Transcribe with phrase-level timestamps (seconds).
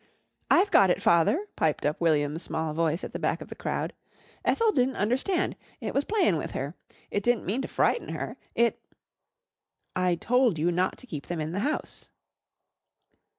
[0.49, 3.93] "I've got it, Father," piped up William's small voice at the back of the crowd.
[4.43, 5.55] "Ethel di'n't understand.
[5.79, 6.73] It was playin' with her.
[7.11, 8.35] It di'n't mean to frighten her.
[8.55, 8.81] It"
[10.07, 12.09] "I told you not to keep them in the house."